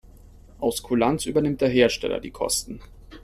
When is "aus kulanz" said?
0.59-1.27